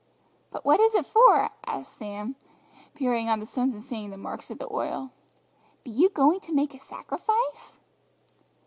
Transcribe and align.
"But 0.49 0.65
what 0.65 0.79
is 0.79 0.95
it 0.95 1.05
for?" 1.05 1.51
asked 1.67 1.95
Sam, 1.99 2.35
peering 2.95 3.29
on 3.29 3.39
the 3.39 3.45
stones 3.45 3.75
and 3.75 3.83
seeing 3.83 4.09
the 4.09 4.17
marks 4.17 4.49
of 4.49 4.57
the 4.57 4.67
oil; 4.73 5.11
"be 5.83 5.91
you 5.91 6.09
going 6.09 6.39
to 6.39 6.55
make 6.55 6.73
a 6.73 6.79
sacrifice?" 6.79 7.81